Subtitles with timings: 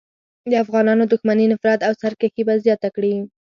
[0.51, 3.13] د افغانانو دښمني، نفرت او سرکښي به زیاته کړي.